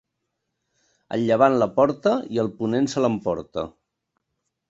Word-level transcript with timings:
El 1.17 1.25
llevant 1.31 1.57
la 1.63 1.67
porta 1.75 2.15
i 2.37 2.41
el 2.45 2.51
ponent 2.61 2.91
se 2.95 3.03
l'emporta. 3.05 3.67